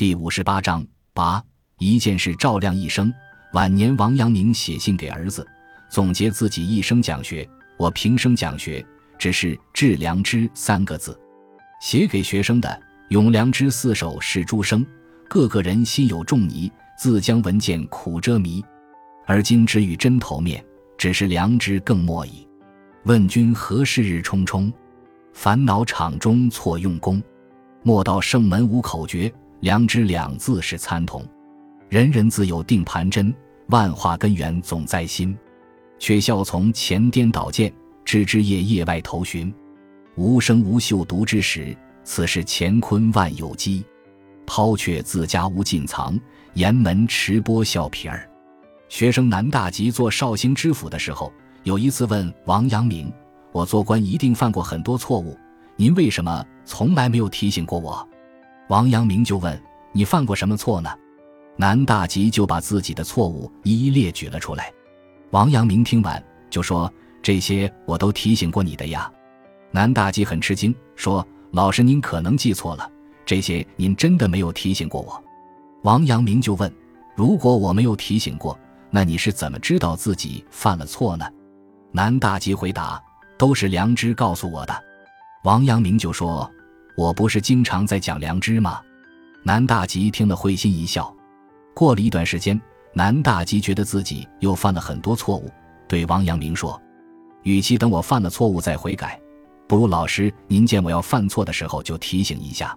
[0.00, 1.44] 第五十八章八
[1.78, 3.12] 一件事照亮一生。
[3.52, 5.46] 晚年，王阳明写信给儿子，
[5.90, 7.46] 总结自己一生讲学。
[7.76, 8.82] 我平生讲学，
[9.18, 11.14] 只是致良知三个字。
[11.82, 12.68] 写给学生的
[13.10, 14.86] 《咏良知四首》是诸生，
[15.28, 18.64] 个个人心有仲尼，自将闻见苦遮迷。
[19.26, 20.64] 而今只与针头面，
[20.96, 22.48] 只是良知更莫矣。
[23.02, 24.72] 问君何事日冲冲？
[25.34, 27.22] 烦恼场中错用功。
[27.82, 29.30] 莫道圣门无口诀。
[29.60, 31.22] 良知两字是参同，
[31.90, 33.32] 人人自有定盘针，
[33.66, 35.36] 万化根源总在心，
[35.98, 37.70] 却笑从前颠倒见，
[38.02, 39.52] 枝枝叶叶外头寻，
[40.16, 43.84] 无声无秀独之时，此事乾坤万有机，
[44.46, 46.18] 抛却自家无尽藏，
[46.54, 48.26] 沿门持钵笑皮儿。
[48.88, 51.30] 学生南大吉做绍兴知府的时候，
[51.64, 53.12] 有一次问王阳明
[53.52, 55.36] ：“我做官一定犯过很多错误，
[55.76, 58.04] 您为什么从来没有提醒过我？”
[58.70, 59.60] 王阳明就问
[59.90, 60.88] ：“你犯过什么错呢？”
[61.58, 64.72] 南大吉就把自己的错误一一列举了出来。
[65.30, 66.90] 王阳明听完就说
[67.20, 69.10] ：“这些我都提醒过你的呀。”
[69.72, 72.88] 南大吉很吃惊，说：“老师，您可能记错了，
[73.26, 75.20] 这些您真的没有提醒过我。”
[75.82, 76.72] 王阳明就问
[77.16, 78.56] ：“如果我没有提醒过，
[78.88, 81.26] 那你是怎么知道自己犯了错呢？”
[81.90, 83.02] 南大吉回答
[83.36, 84.84] ：“都是良知告诉我的。”
[85.42, 86.48] 王阳明就说。
[86.96, 88.80] 我不是经常在讲良知吗？
[89.42, 91.14] 南大吉听了会心一笑。
[91.74, 92.60] 过了一段时间，
[92.92, 95.50] 南大吉觉得自己又犯了很多错误，
[95.88, 96.80] 对王阳明说
[97.42, 99.18] ：“与其等我犯了错误再悔改，
[99.66, 102.76] 不如老师您见我要犯错的时候就提醒一下。”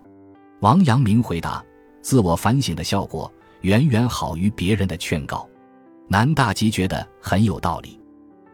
[0.62, 1.62] 王阳明回答
[2.02, 3.30] ：“自我反省的效果
[3.62, 5.46] 远远好于别人的劝告。”
[6.08, 8.00] 南大吉觉得很有道理。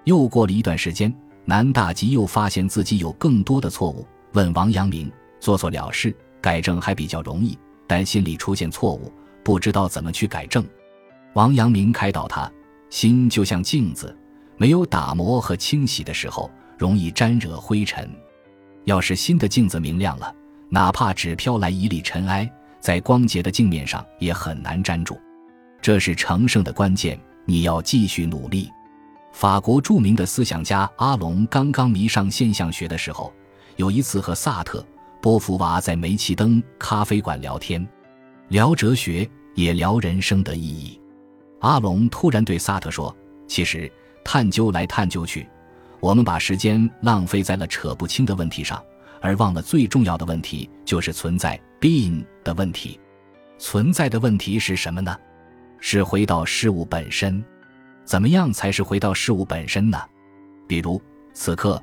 [0.06, 1.14] 又过了一段时间，
[1.46, 5.12] 南大吉又发现自己有更多的错误，问王阳明。
[5.40, 9.12] 做错了事，改正还比较容易，但心里出现错误，
[9.44, 10.66] 不知道怎么去改正。
[11.34, 12.52] 王阳明开导他：
[12.90, 14.16] 心就像镜子，
[14.58, 18.10] 没有打磨和清洗的时候，容易沾惹灰尘。
[18.86, 20.34] 要是新的镜子明亮了，
[20.70, 25.20] 哪怕只飘来一粒尘埃，在光洁的镜面上也很难粘住。
[25.82, 28.70] 这是成圣的关键，你要继续努力。
[29.32, 33.32] 法国著名的思想家阿龙刚刚迷上现象学的时候，
[33.76, 34.84] 有一次和萨特。
[35.22, 37.86] 波伏娃在煤气灯咖啡馆聊天，
[38.48, 41.00] 聊哲学也聊人生的意义。
[41.60, 43.14] 阿龙突然对萨特说
[43.46, 43.92] ：“其实
[44.24, 45.46] 探究来探究去，
[46.00, 48.82] 我们把时间浪费在了扯不清的问题上，
[49.20, 52.98] 而忘了最重要的问题就是存在 （being） 的问题。
[53.58, 55.14] 存在的问题是什么呢？
[55.82, 57.44] 是回到事物本身。
[58.06, 60.00] 怎么样才是回到事物本身呢？
[60.66, 61.02] 比如
[61.34, 61.82] 此刻。”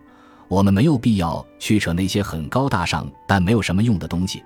[0.48, 4.42] 我们没有必要去扯那些很高大上但没有什么用的东西，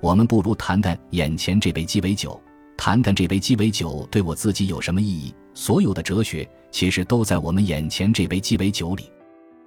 [0.00, 2.40] 我们不如谈谈眼前这杯鸡尾酒，
[2.76, 5.34] 谈谈这杯鸡尾酒对我自己有什么意义。
[5.52, 9.10] 所有的哲学其实都在我们眼前这杯鸡尾酒里。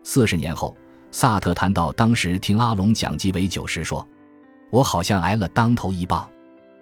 [0.03, 0.75] 四十年后，
[1.11, 4.07] 萨特谈到当时听阿龙讲鸡尾酒时说
[4.72, 6.27] ：“我好像挨了当头一棒。”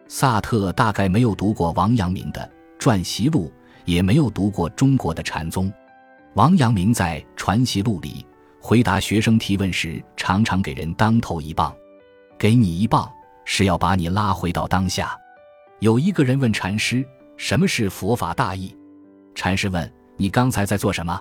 [0.07, 2.41] 萨特大概没有读过王阳明的
[2.78, 3.47] 《传习录》，
[3.85, 5.72] 也没有读过中国的禅宗。
[6.35, 8.25] 王阳明在《传习录》里。
[8.63, 11.75] 回答学生提问时，常常给人当头一棒。
[12.38, 13.11] 给你一棒，
[13.44, 15.17] 是要把你拉回到当下。
[15.79, 17.03] 有一个人问禅师
[17.38, 18.75] ：“什么是佛法大义？”
[19.33, 21.19] 禅师问：“你刚才在做什么？”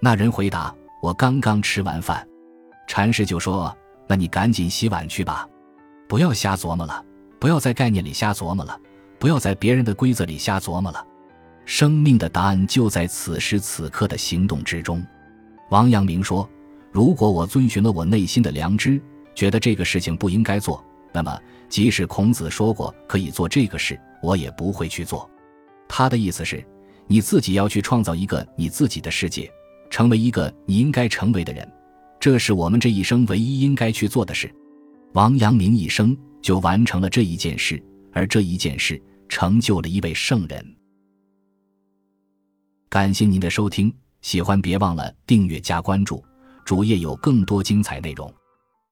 [0.00, 0.72] 那人回答
[1.02, 2.26] ：“我刚刚吃完饭。”
[2.86, 5.48] 禅师就说：“那你赶紧洗碗去吧，
[6.08, 7.04] 不要瞎琢磨了，
[7.40, 8.80] 不要在概念里瞎琢磨了，
[9.18, 11.04] 不要在别人的规则里瞎琢磨了。
[11.64, 15.04] 生命的答案就在此时此刻的行动之中。”
[15.70, 16.48] 王阳明说。
[16.90, 19.00] 如果我遵循了我内心的良知，
[19.34, 21.38] 觉得这个事情不应该做，那么
[21.68, 25.28] 即使孔子说过可以做这个事，我也不会去做。
[25.88, 26.64] 他的意思是，
[27.06, 29.50] 你自己要去创造一个你自己的世界，
[29.90, 31.70] 成为一个你应该成为的人，
[32.18, 34.52] 这是我们这一生唯一应该去做的事。
[35.12, 37.82] 王阳明一生就完成了这一件事，
[38.12, 40.76] 而这一件事成就了一位圣人。
[42.88, 46.22] 感谢您的收听，喜欢别忘了订阅加关注。
[46.68, 48.30] 主页有更多精彩内容。